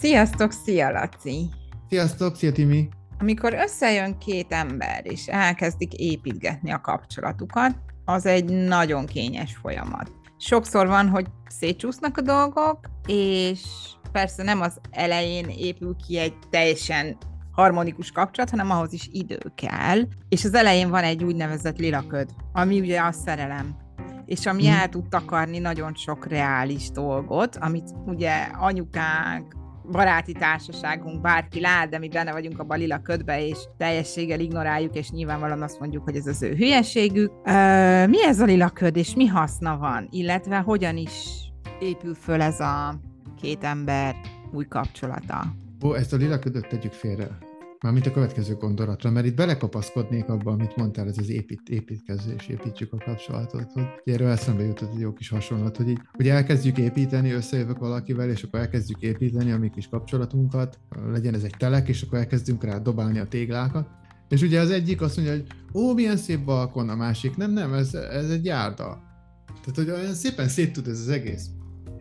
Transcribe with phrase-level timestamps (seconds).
[0.00, 1.48] Sziasztok, szia Laci!
[1.88, 2.88] Sziasztok, szia Timi!
[3.18, 10.10] Amikor összejön két ember, és elkezdik építgetni a kapcsolatukat, az egy nagyon kényes folyamat.
[10.36, 13.62] Sokszor van, hogy szétcsúsznak a dolgok, és
[14.12, 17.16] persze nem az elején épül ki egy teljesen
[17.52, 20.00] harmonikus kapcsolat, hanem ahhoz is idő kell.
[20.28, 23.76] És az elején van egy úgynevezett lilaköd, ami ugye a szerelem.
[24.26, 24.76] És ami hmm.
[24.76, 29.58] el tud takarni nagyon sok reális dolgot, amit ugye anyukánk,
[29.90, 35.10] baráti társaságunk, bárki lát, de mi benne vagyunk a balila ködbe, és teljességgel ignoráljuk, és
[35.10, 37.32] nyilvánvalóan azt mondjuk, hogy ez az ő hülyeségük.
[37.44, 41.12] Ö, mi ez a lila köd, és mi haszna van, illetve hogyan is
[41.80, 42.94] épül föl ez a
[43.40, 44.14] két ember
[44.52, 45.44] új kapcsolata?
[45.84, 47.38] Ó, ezt a lila ködöt tegyük félre.
[47.80, 52.92] Mármint a következő gondolatra, mert itt belekapaszkodnék abba, amit mondtál, ez az épít, építkezés, építsük
[52.92, 53.72] a kapcsolatot.
[53.72, 58.30] Hogy erről eszembe jutott egy jó kis hasonlat, hogy így, hogy elkezdjük építeni, összejövök valakivel,
[58.30, 60.78] és akkor elkezdjük építeni a mi kis kapcsolatunkat,
[61.12, 63.88] legyen ez egy telek, és akkor elkezdünk rá dobálni a téglákat.
[64.28, 67.72] És ugye az egyik azt mondja, hogy ó, milyen szép balkon, a másik, nem, nem,
[67.72, 69.02] ez, ez egy járda.
[69.46, 71.46] Tehát, hogy olyan szépen szét tud ez az egész.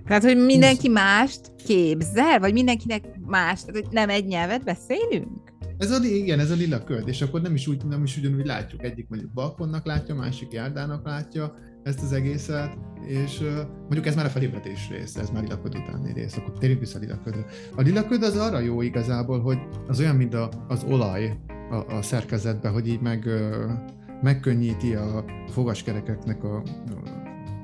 [0.05, 5.46] Tehát, hogy mindenki mást képzel, vagy mindenkinek más, tehát hogy nem egy nyelvet beszélünk?
[5.77, 8.45] Ez a, igen, ez a lila köd, és akkor nem is, úgy, nem is ugyanúgy
[8.45, 8.83] látjuk.
[8.83, 13.39] Egyik mondjuk balkonnak látja, másik járdának látja ezt az egészet, és
[13.79, 16.97] mondjuk ez már a felébredés rész, ez már lila köd utáni rész, akkor térjünk vissza
[16.97, 17.45] a lila ködre.
[17.75, 21.37] A lila köd az arra jó igazából, hogy az olyan, mint a, az olaj
[21.69, 23.29] a, a szerkezetben, hogy így meg,
[24.21, 26.55] megkönnyíti a fogaskerekeknek a,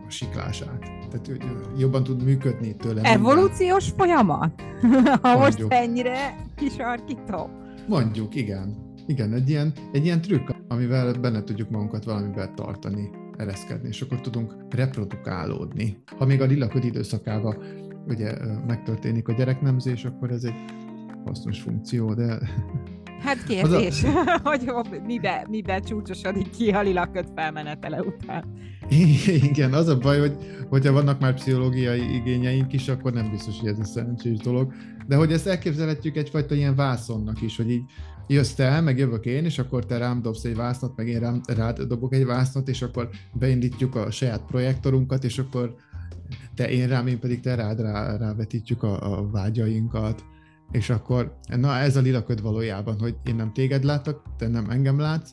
[0.06, 0.80] a siklását.
[0.80, 1.44] Tehát
[1.78, 3.02] jobban tud működni tőle.
[3.02, 4.06] Evolúciós minden.
[4.08, 4.62] folyamat?
[5.22, 7.63] ha most ennyire kisarkítom.
[7.88, 8.92] Mondjuk, igen.
[9.08, 14.22] Igen, egy ilyen, egy ilyen trükk, amivel benne tudjuk magunkat valamivel tartani, ereszkedni, és akkor
[14.22, 15.98] tudunk reprodukálódni.
[16.18, 17.58] Ha még a lilaköd időszakában
[18.08, 20.64] ugye megtörténik a gyereknemzés, akkor ez egy
[21.26, 22.40] hasznos funkció, de...
[23.20, 24.40] Hát kérdés, a...
[24.44, 24.72] hogy
[25.06, 28.44] mibe, mibe csúcsosodik ki a lilaköd felmenetele után.
[29.50, 30.36] Igen, az a baj, hogy
[30.70, 34.74] hogyha vannak már pszichológiai igényeink is, akkor nem biztos, hogy ez a szerencsés dolog.
[35.08, 37.84] De hogy ezt elképzelhetjük egyfajta ilyen vászonnak is, hogy így
[38.28, 41.42] jössz te, meg jövök én, és akkor te rám dobsz egy vásznat, meg én rám,
[41.56, 45.76] rád dobok egy vásznat, és akkor beindítjuk a saját projektorunkat, és akkor
[46.56, 50.24] te én rám, én pedig te rád rá, rávetítjük a, a vágyainkat,
[50.74, 55.00] és akkor, na ez a lilaköd valójában, hogy én nem téged látok, te nem engem
[55.00, 55.30] látsz,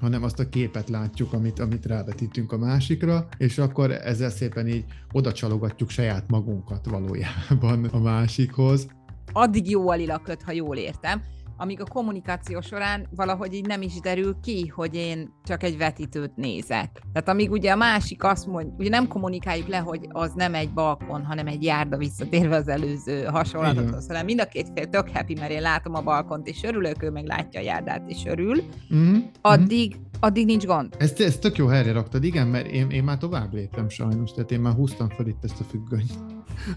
[0.00, 4.84] hanem azt a képet látjuk, amit, amit rávetítünk a másikra, és akkor ezzel szépen így
[5.12, 8.86] oda csalogatjuk saját magunkat valójában a másikhoz.
[9.32, 11.22] Addig jó a lilaköt, ha jól értem,
[11.62, 16.36] amíg a kommunikáció során valahogy így nem is derül ki, hogy én csak egy vetítőt
[16.36, 17.02] nézek.
[17.12, 20.72] Tehát amíg ugye a másik azt mondja, ugye nem kommunikáljuk le, hogy az nem egy
[20.72, 25.34] balkon, hanem egy járda visszatérve az előző hasonlatothoz, hanem mind a két fél tök happy,
[25.34, 28.62] mert én látom a balkont és örülök, ő meg látja a járdát és örül,
[28.94, 29.18] mm-hmm.
[29.40, 30.94] addig, addig nincs gond.
[30.98, 34.50] Ezt, ezt tök jó helyre raktad, igen, mert én, én már tovább léptem sajnos, tehát
[34.50, 36.12] én már húztam fel itt ezt a függönyt,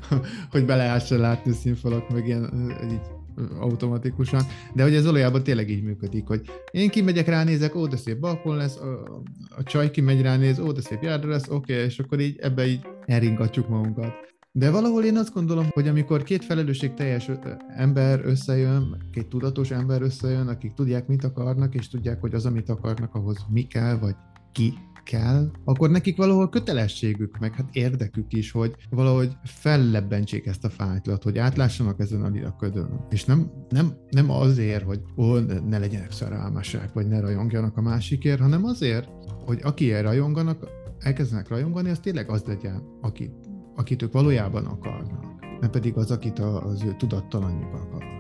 [0.51, 3.14] hogy be lehessen látni a színfalak, meg ilyen így
[3.59, 4.41] automatikusan,
[4.73, 6.41] de hogy ez valójában tényleg így működik, hogy
[6.71, 9.21] én kimegyek, ránézek, ó, de szép balkon lesz, a,
[9.57, 12.67] a csaj kimegy, ránéz, ó, de szép járda lesz, oké, okay, és akkor így ebbe
[12.67, 14.13] így elringatjuk magunkat.
[14.51, 17.31] De valahol én azt gondolom, hogy amikor két felelősség teljes
[17.67, 22.69] ember összejön, két tudatos ember összejön, akik tudják, mit akarnak, és tudják, hogy az, amit
[22.69, 24.15] akarnak, ahhoz mi kell, vagy
[24.51, 24.73] ki
[25.05, 31.23] kell, akkor nekik valahol kötelességük, meg hát érdekük is, hogy valahogy fellebbentsék ezt a fájtlat,
[31.23, 33.05] hogy átlássanak ezen a lilaködön.
[33.09, 38.39] És nem, nem, nem azért, hogy ó, ne legyenek szerelmesek, vagy ne rajongjanak a másikért,
[38.39, 39.09] hanem azért,
[39.45, 40.67] hogy akiért rajonganak,
[40.99, 43.33] elkezdenek rajongani, az tényleg az legyen, akit,
[43.75, 48.14] akit ők valójában akarnak, nem pedig az, akit az ő tudattalanjuk akar.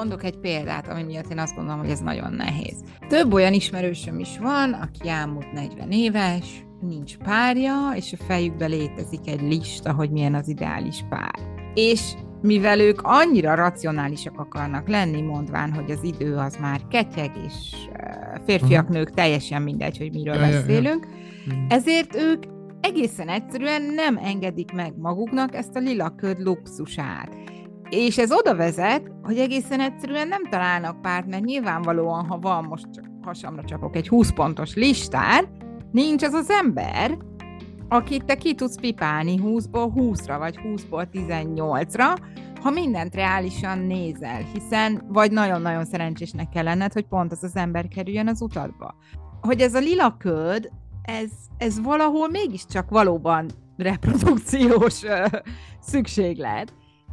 [0.00, 2.84] Mondok egy példát, ami miatt én azt gondolom, hogy ez nagyon nehéz.
[3.08, 9.20] Több olyan ismerősöm is van, aki elmúlt 40 éves, nincs párja, és a fejükbe létezik
[9.26, 11.38] egy lista, hogy milyen az ideális pár.
[11.74, 17.74] És mivel ők annyira racionálisak akarnak lenni, mondván, hogy az idő az már ketyeg, és
[18.44, 18.96] férfiak, uh-huh.
[18.96, 21.66] nők, teljesen mindegy, hogy miről ja, beszélünk, ja, ja.
[21.68, 22.42] ezért ők
[22.80, 27.40] egészen egyszerűen nem engedik meg maguknak ezt a lila köd luxusát.
[27.90, 32.86] És ez oda vezet, hogy egészen egyszerűen nem találnak párt, mert nyilvánvalóan, ha van, most
[32.92, 35.48] csak hasamra csapok egy 20 pontos listát,
[35.92, 37.16] nincs az az ember,
[37.88, 42.16] akit te ki tudsz pipálni 20-ból 20-ra, vagy 20-ból 18-ra,
[42.60, 47.88] ha mindent reálisan nézel, hiszen vagy nagyon-nagyon szerencsésnek kell lenned, hogy pont az az ember
[47.88, 48.94] kerüljön az utadba.
[49.40, 50.70] Hogy ez a lila köd,
[51.02, 53.46] ez, ez valahol mégiscsak valóban
[53.76, 55.02] reprodukciós
[55.80, 56.72] szükséglet,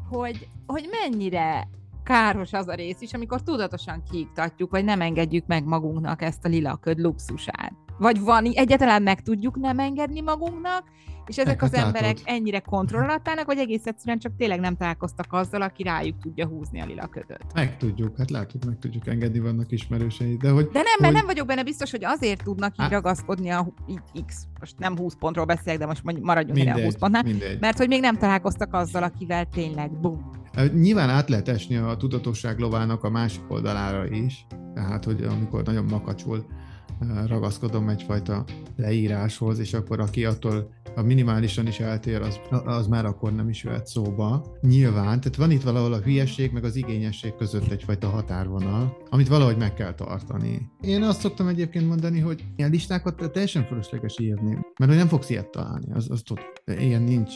[0.09, 1.67] hogy, hogy mennyire
[2.03, 6.49] káros az a rész is, amikor tudatosan kiiktatjuk, vagy nem engedjük meg magunknak ezt a
[6.49, 7.73] lilaköd luxusát.
[7.97, 10.83] Vagy van, egyáltalán meg tudjuk nem engedni magunknak,
[11.27, 15.83] és ezek az emberek ennyire kontrollatálnak, vagy egész egyszerűen csak tényleg nem találkoztak azzal, aki
[15.83, 17.53] rájuk tudja húzni a lila ködöt.
[17.53, 20.37] Meg tudjuk, hát látjuk, meg tudjuk engedni, vannak ismerősei.
[20.37, 21.13] De, hogy, de nem, mert hogy...
[21.13, 22.91] nem vagyok benne biztos, hogy azért tudnak így hát...
[22.91, 23.73] ragaszkodni a
[24.25, 27.59] X, most nem 20 pontról beszélek, de most maradjunk mindegy, a 20 pontnál, mindegy.
[27.59, 30.31] mert hogy még nem találkoztak azzal, akivel tényleg bum.
[30.73, 35.85] Nyilván át lehet esni a tudatosság lovának a másik oldalára is, tehát, hogy amikor nagyon
[35.85, 36.45] makacsul
[37.27, 38.43] ragaszkodom egyfajta
[38.75, 43.63] leíráshoz, és akkor aki attól a minimálisan is eltér, az, az már akkor nem is
[43.63, 44.57] jöhet szóba.
[44.61, 49.57] Nyilván, tehát van itt valahol a hülyesség meg az igényesség között egyfajta határvonal, amit valahogy
[49.57, 50.69] meg kell tartani.
[50.81, 55.29] Én azt szoktam egyébként mondani, hogy ilyen listákat teljesen fölösleges írni, mert hogy nem fogsz
[55.29, 56.39] ilyet találni, az, az tud.
[56.65, 57.33] Ilyen nincs.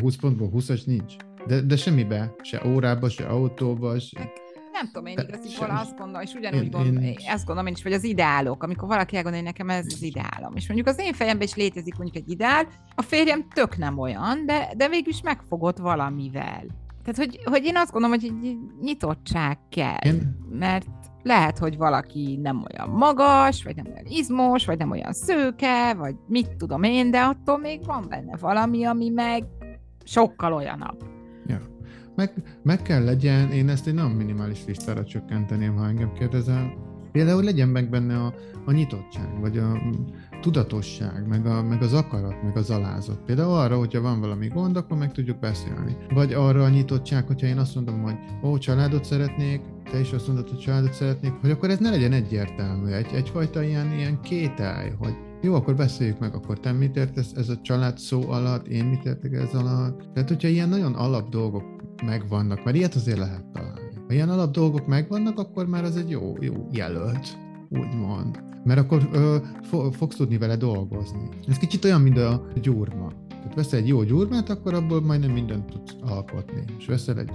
[0.00, 1.14] 20 pontból 20-as nincs.
[1.46, 4.32] De, de semmibe, se órába, se autóba, se
[4.72, 7.16] nem tudom, én igazából azt gondolom, és ugyanúgy én, gondolom, én...
[7.26, 10.56] ezt gondolom én is, hogy az ideálok, amikor valaki elgondolja, hogy nekem ez az ideálom.
[10.56, 14.46] És mondjuk az én fejemben is létezik mondjuk egy ideál, a férjem tök nem olyan,
[14.46, 16.64] de, de végül is megfogott valamivel.
[17.04, 20.38] Tehát, hogy, hogy én azt gondolom, hogy egy nyitottság kell, én...
[20.50, 20.86] mert
[21.22, 26.14] lehet, hogy valaki nem olyan magas, vagy nem olyan izmos, vagy nem olyan szőke, vagy
[26.26, 29.44] mit tudom én, de attól még van benne valami, ami meg
[30.04, 31.11] sokkal olyanabb.
[32.16, 32.32] Meg,
[32.62, 36.90] meg kell legyen, én ezt egy nagyon minimális listára csökkenteném, ha engem kérdezel.
[37.12, 39.82] Például legyen meg benne a, a nyitottság, vagy a
[40.40, 43.24] tudatosság, meg, a, meg az akarat, meg az alázat.
[43.24, 45.96] Például arra, hogyha van valami gond, akkor meg tudjuk beszélni.
[46.14, 49.60] Vagy arra a nyitottság, hogyha én azt mondom, hogy ó, családot szeretnék,
[49.90, 53.62] te is azt mondod, hogy családot szeretnék, hogy akkor ez ne legyen egyértelmű, egy, egyfajta
[53.62, 57.98] ilyen, ilyen kételj, hogy jó, akkor beszéljük meg, akkor te mit értesz ez a család
[57.98, 60.12] szó alatt, én mit értek ez alatt.
[60.14, 63.80] Tehát, hogyha ilyen nagyon alap dolgok megvannak, mert ilyet azért lehet találni.
[64.06, 67.38] Ha ilyen alap dolgok megvannak, akkor már az egy jó, jó jelölt,
[67.70, 68.42] úgymond.
[68.64, 71.28] Mert akkor ö, fo- fogsz tudni vele dolgozni.
[71.46, 73.12] Ez kicsit olyan, mint a gyurma.
[73.28, 76.64] Tehát veszel egy jó gyurmát, akkor abból majdnem mindent tudsz alkotni.
[76.78, 77.30] És veszel egy,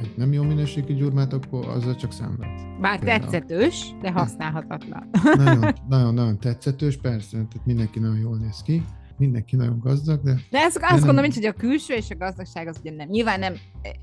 [0.00, 2.62] egy nem jó minőségű gyurmát, akkor azzal csak szenvedsz.
[2.80, 3.30] Bár Például.
[3.30, 5.08] tetszetős, de használhatatlan.
[5.36, 8.84] nagyon, nagyon, nagyon tetszetős, persze, tehát mindenki nagyon jól néz ki
[9.18, 10.40] mindenki nagyon gazdag, de...
[10.50, 11.30] De ezt, azt gondolom, nem...
[11.34, 13.08] hogy a külső és a gazdagság az ugye nem.
[13.08, 13.54] Nyilván nem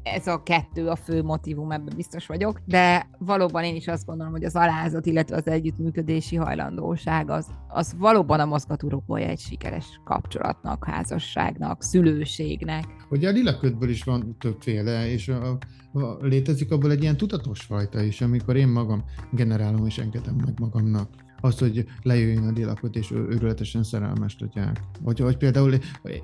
[0.04, 4.32] ez a kettő a fő motivum, ebben biztos vagyok, de valóban én is azt gondolom,
[4.32, 10.86] hogy az alázat, illetve az együttműködési hajlandóság az, az valóban a mozgatórugója egy sikeres kapcsolatnak,
[10.86, 12.86] házasságnak, szülőségnek.
[13.10, 15.58] Ugye a lilaködből is van többféle, és a,
[15.94, 20.60] a, létezik abból egy ilyen tudatos fajta is, amikor én magam generálom és engedem meg
[20.60, 24.78] magamnak azt, hogy lejöjjön a délakot, és őrületesen szerelmes legyen.
[25.02, 25.74] Vagy, vagy például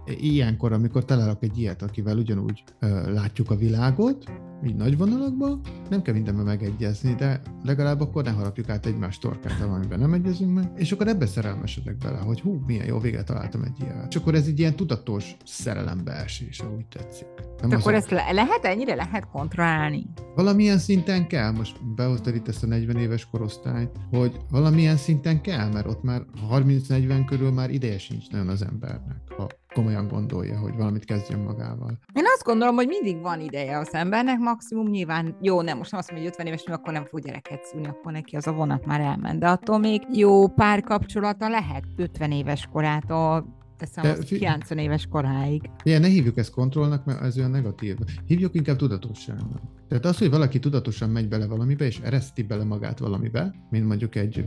[0.05, 4.31] ilyenkor, amikor találok egy ilyet, akivel ugyanúgy ö, látjuk a világot,
[4.65, 9.61] így nagy vonalakban, nem kell mindenben megegyezni, de legalább akkor ne harapjuk át egymás torkát,
[9.61, 13.61] amiben nem egyezünk meg, és akkor ebbe szerelmesedek bele, hogy hú, milyen jó véget találtam
[13.61, 14.05] egy ilyen.
[14.09, 17.27] És akkor ez egy ilyen tudatos szerelembeesés, úgy tetszik.
[17.61, 17.95] Nem De akkor a...
[17.95, 20.05] ezt le- lehet, ennyire lehet kontrollálni?
[20.35, 25.71] Valamilyen szinten kell, most behoztad itt ezt a 40 éves korosztályt, hogy valamilyen szinten kell,
[25.71, 26.21] mert ott már
[26.51, 31.99] 30-40 körül már ideje sincs nagyon az embernek, ha komolyan gondolja, hogy valamit kezdjen magával.
[32.13, 35.99] Én azt gondolom, hogy mindig van ideje az embernek, maximum nyilván jó, nem most nem
[35.99, 38.85] azt mondom, hogy 50 éves, akkor nem fog gyereket szülni, akkor neki az a vonat
[38.85, 44.37] már elment, de attól még jó párkapcsolata lehet 50 éves korától teszem az fi...
[44.37, 45.69] 90 éves koráig.
[45.83, 47.97] Igen, ne hívjuk ezt kontrollnak, mert ez olyan negatív.
[48.25, 49.61] Hívjuk inkább tudatosságnak.
[49.91, 54.15] Tehát az, hogy valaki tudatosan megy bele valamibe, és ereszti bele magát valamibe, mint mondjuk
[54.15, 54.45] egy,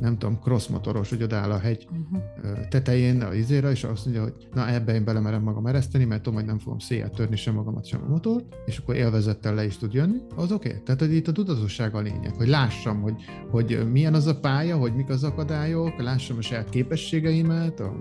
[0.00, 2.68] nem tudom, crossmotoros, hogy odáll a hegy uh-huh.
[2.68, 6.38] tetején a izére, és azt mondja, hogy na ebbe én belemerem magam ereszteni, mert tudom,
[6.38, 9.76] hogy nem fogom széjjel törni sem magamat, sem a motort, és akkor élvezettel le is
[9.76, 10.68] tud jönni, az oké.
[10.68, 10.82] Okay.
[10.82, 14.76] Tehát, hogy itt a tudatosság a lényeg, hogy lássam, hogy, hogy milyen az a pálya,
[14.76, 17.96] hogy mik az akadályok, lássam a saját képességeimet, a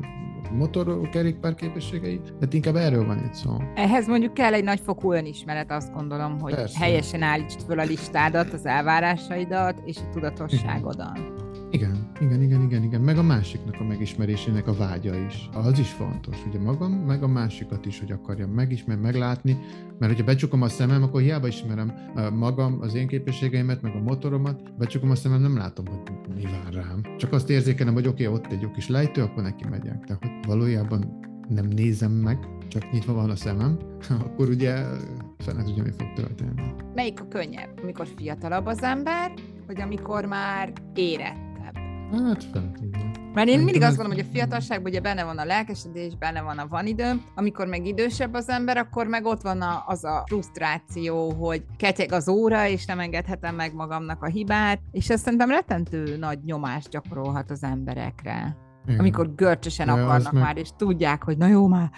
[0.53, 3.51] motor kerékpár képességei, de inkább erről van itt szó.
[3.75, 6.82] Ehhez mondjuk kell egy nagyfokú önismeret, azt gondolom, hogy Persze.
[6.83, 11.19] Helyesen állítsd föl a listádat, az elvárásaidat és a tudatosságodat.
[11.71, 13.01] Igen, igen, igen, igen, igen.
[13.01, 15.49] Meg a másiknak a megismerésének a vágya is.
[15.53, 19.57] Az is fontos, ugye magam, meg a másikat is, hogy akarjam megismerni, meglátni,
[19.99, 21.93] mert hogyha becsukom a szemem, akkor hiába ismerem
[22.33, 26.73] magam, az én képességeimet, meg a motoromat, becsukom a szemem, nem látom, hogy mi vár
[26.73, 27.01] rám.
[27.17, 30.05] Csak azt érzékelem, hogy oké, okay, ott egy jó kis lejtő, akkor neki megyek.
[30.05, 32.37] Tehát hogy valójában nem nézem meg,
[32.67, 33.77] csak nyitva van a szemem,
[34.25, 34.85] akkor ugye
[35.43, 36.61] fene tudja, mi fog történni.
[36.95, 37.79] Melyik a könnyebb?
[37.81, 39.31] Amikor fiatalabb az ember,
[39.67, 41.51] vagy amikor már érett?
[42.11, 43.11] Hát tudja.
[43.33, 46.57] Mert én mindig azt gondolom, hogy a fiatalságban ugye benne van a lelkesedés, benne van
[46.57, 50.23] a van időm, amikor meg idősebb az ember, akkor meg ott van a, az a
[50.25, 55.49] frusztráció, hogy ketyeg az óra, és nem engedhetem meg magamnak a hibát, és ezt szerintem
[55.49, 58.57] rettentő nagy nyomást gyakorolhat az emberekre.
[58.85, 58.99] Igen.
[58.99, 60.43] amikor görcsösen ja, akarnak meg...
[60.43, 61.89] már, és tudják, hogy na jó, már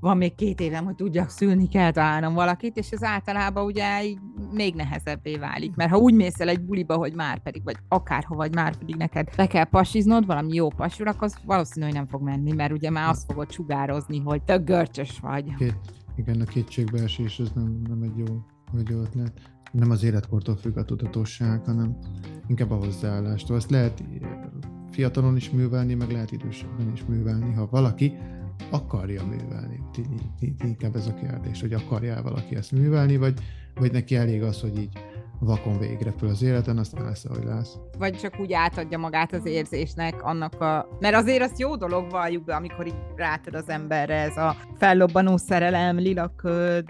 [0.00, 4.18] van még két évem, hogy tudjak szülni, kell találnom valakit, és ez általában ugye így
[4.52, 5.76] még nehezebbé válik.
[5.76, 8.96] Mert ha úgy mész el egy buliba, hogy már pedig, vagy akárhova, vagy már pedig
[8.96, 12.72] neked le kell pasiznod, valami jó pasur, akkor az valószínű, hogy nem fog menni, mert
[12.72, 15.54] ugye már azt fogod sugározni, hogy tök görcsös vagy.
[15.54, 15.76] Két,
[16.16, 18.24] igen, a kétségbeesés, ez nem, nem egy jó,
[18.78, 19.32] egy jó ötlet.
[19.72, 21.96] Nem az életkortól függ a tudatosság, hanem
[22.46, 23.56] inkább a hozzáállástól.
[23.56, 24.02] Azt lehet
[24.90, 28.12] fiatalon is művelni, meg lehet idősebben is művelni, ha valaki
[28.70, 29.80] akarja művelni.
[30.64, 33.34] Inkább ez a kérdés, hogy akarja valaki ezt művelni, vagy,
[33.74, 34.98] vagy neki elég az, hogy így
[35.40, 37.76] vakon végrepül az életen, aztán lesz, ahogy lesz.
[37.98, 40.88] Vagy csak úgy átadja magát az érzésnek annak a...
[41.00, 45.36] Mert azért az jó dolog valljuk be, amikor így rátad az emberre ez a fellobbanó
[45.36, 46.84] szerelem, lilaköd,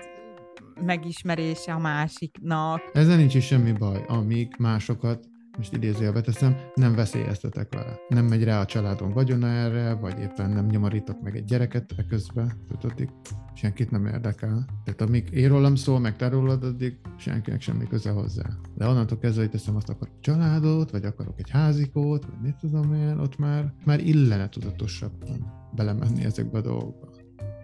[0.84, 2.80] megismerése a másiknak.
[2.92, 5.28] Ezzel nincs is semmi baj, amíg másokat
[5.60, 8.00] most idézőjelbe teszem, nem veszélyeztetek vele.
[8.08, 12.04] Nem megy rá a családon vagyona erre, vagy éppen nem nyomorítok meg egy gyereket e
[12.04, 13.08] közben, tudod,
[13.54, 14.64] senkit nem érdekel.
[14.84, 18.46] Tehát amíg én rólam szól, meg te rólad, addig senkinek semmi köze hozzá.
[18.74, 22.94] De onnantól kezdve, hogy teszem azt akarok családot, vagy akarok egy házikót, vagy mit tudom
[22.94, 27.08] én, ott már, már illene tudatosabban belemenni ezekbe a dolgokba.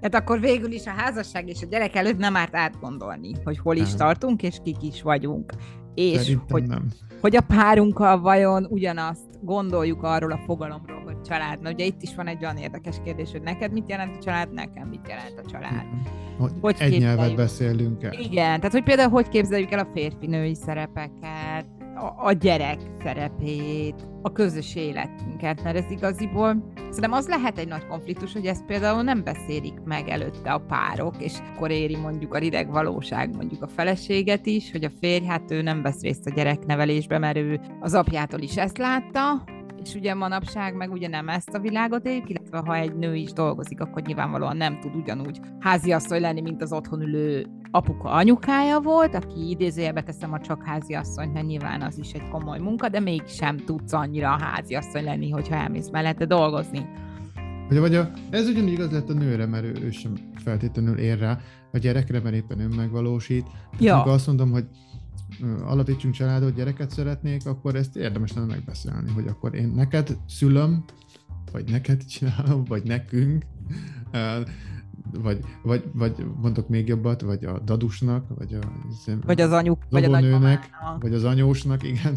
[0.00, 3.76] Tehát akkor végül is a házasság és a gyerek előtt nem árt átgondolni, hogy hol
[3.76, 3.96] is nem.
[3.96, 5.52] tartunk, és kik is vagyunk.
[5.96, 6.86] És hogy, nem.
[7.20, 11.60] hogy a párunkkal vajon ugyanazt gondoljuk arról a fogalomról, hogy család.
[11.60, 14.52] Na ugye itt is van egy olyan érdekes kérdés, hogy neked mit jelent a család,
[14.52, 15.84] nekem mit jelent a család.
[16.38, 18.12] Hogy, hogy egy nyelvet beszélünk el.
[18.12, 24.32] Igen, tehát hogy például hogy képzeljük el a férfi-női szerepeket, a, a gyerek szerepét, a
[24.32, 29.24] közös életünket, mert ez igaziból szerintem az lehet egy nagy konfliktus, hogy ezt például nem
[29.24, 34.46] beszélik meg előtte a párok, és akkor éri mondjuk a rideg valóság mondjuk a feleséget
[34.46, 38.40] is, hogy a férj, hát ő nem vesz részt a gyereknevelésbe, mert ő az apjától
[38.40, 39.44] is ezt látta,
[39.86, 43.32] és ugye manapság meg ugye nem ezt a világot éljük, illetve ha egy nő is
[43.32, 49.14] dolgozik, akkor nyilvánvalóan nem tud ugyanúgy háziasszony lenni, mint az otthon ülő apuka anyukája volt,
[49.14, 53.56] aki idézőjelbe teszem a csak háziasszony, mert nyilván az is egy komoly munka, de mégsem
[53.56, 56.88] tudsz annyira a háziasszony lenni, hogyha elmész mellette dolgozni.
[57.68, 61.18] Vagy, vagy a, ez ugyanúgy igaz lett a nőre, mert ő, ő sem feltétlenül ér
[61.18, 61.38] rá,
[61.72, 63.46] a gyerekre, mert éppen önmegvalósít.
[63.78, 64.02] Ja.
[64.02, 64.64] azt mondom, hogy
[65.64, 70.84] alapítsunk családot, gyereket szeretnék, akkor ezt érdemes lenne megbeszélni, hogy akkor én neked szülöm,
[71.52, 73.44] vagy neked csinálom, vagy nekünk,
[75.12, 78.60] vagy, vagy, vagy mondok még jobbat, vagy a dadusnak, vagy a
[79.26, 82.12] vagy az anyuk, vagy a nagynőnek, vagy az anyósnak, igen.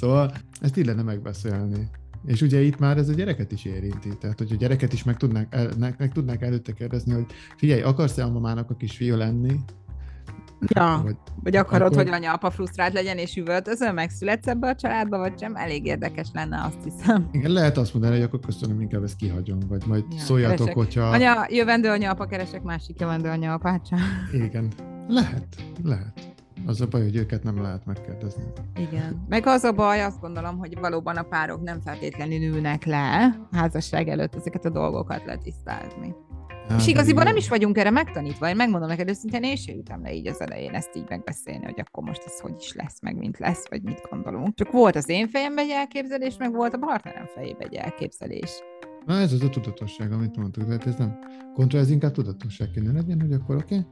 [0.00, 1.90] szóval ezt illene megbeszélni.
[2.26, 4.18] És ugye itt már ez a gyereket is érinti.
[4.18, 7.26] Tehát, hogy a gyereket is meg tudnák, el, meg, meg tudnák előtte kérdezni, hogy
[7.56, 9.56] figyelj, akarsz-e a mamának a kisfiú lenni?
[10.68, 12.04] Ja, vagy, vagy akarod, akkor...
[12.04, 15.56] hogy anya-apa frusztrált legyen, és üvöltözöl, megszületsz ebbe a családba, vagy sem?
[15.56, 17.28] Elég érdekes lenne, azt hiszem.
[17.32, 20.74] Igen, lehet azt mondani, hogy akkor köszönöm, inkább ezt kihagyom, vagy majd ja, szóljatok, keresek.
[20.74, 21.10] hogyha...
[21.10, 23.98] Anya, jövendő anya-apa keresek másik jövendő anya-apát sem.
[24.32, 24.72] Igen,
[25.08, 25.46] lehet,
[25.82, 26.32] lehet.
[26.66, 28.42] Az a baj, hogy őket nem lehet megkérdezni.
[28.76, 29.24] Igen.
[29.28, 34.08] Meg az a baj, azt gondolom, hogy valóban a párok nem feltétlenül ülnek le házasság
[34.08, 36.14] előtt ezeket a dolgokat letisztázni.
[36.68, 38.48] Hát, és igaziból nem is vagyunk erre megtanítva.
[38.48, 41.80] Én megmondom neked őszintén, én sem jutam le így az elején ezt így megbeszélni, hogy
[41.80, 44.54] akkor most ez hogy is lesz, meg mint lesz, vagy mit gondolunk.
[44.54, 48.50] Csak volt az én fejemben egy elképzelés, meg volt a partnerem fejében egy elképzelés.
[49.06, 51.18] Na ez az a tudatosság, amit mondtuk, tehát ez nem
[51.54, 53.86] kontra, ez inkább tudatosság kéne legyen, hogy akkor oké, okay,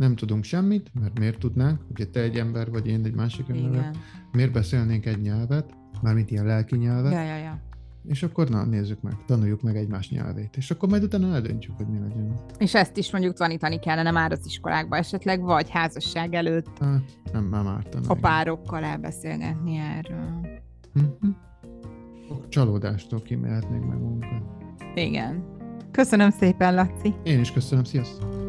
[0.00, 3.90] nem tudunk semmit, mert miért tudnánk, ugye te egy ember vagy én egy másik ember,
[4.32, 7.68] miért beszélnénk egy nyelvet, mármint ilyen lelki nyelvet, ja, ja, ja
[8.08, 11.86] és akkor na, nézzük meg, tanuljuk meg egymás nyelvét, és akkor majd utána eldöntjük, hogy
[11.86, 12.34] mi legyen.
[12.58, 16.78] És ezt is mondjuk tanítani kellene már az iskolákba esetleg, vagy házasság előtt.
[16.80, 17.02] Hát,
[17.32, 18.08] nem, nem ártana.
[18.08, 20.40] A párokkal elbeszélgetni erről.
[20.98, 21.30] Mm-hmm.
[22.48, 24.42] Csalódástól kimehetnénk meg magunkat.
[24.94, 25.44] Igen.
[25.90, 27.14] Köszönöm szépen, Laci.
[27.22, 28.39] Én is köszönöm, sziasztok!